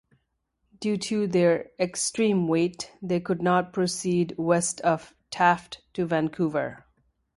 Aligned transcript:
Due 0.79 0.97
to 0.97 1.27
their 1.27 1.69
extreme 1.79 2.47
weight, 2.47 2.91
they 3.03 3.19
could 3.19 3.39
not 3.43 3.71
proceed 3.71 4.33
west 4.35 4.81
of 4.81 5.13
Taft 5.29 5.83
to 5.93 6.07
Vancouver. 6.07 6.85